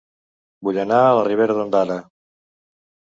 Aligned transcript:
Vull 0.67 0.79
anar 0.85 1.01
a 1.09 1.19
Ribera 1.27 1.57
d'Ondara 1.57 1.99